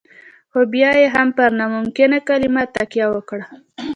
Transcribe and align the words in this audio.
خو 0.51 0.59
بيا 0.73 0.91
يې 1.01 1.07
هم 1.15 1.27
پر 1.37 1.49
ناممکن 1.59 2.11
کلمه 2.27 2.63
تکيه 2.75 3.07
وکړه. 3.11 3.45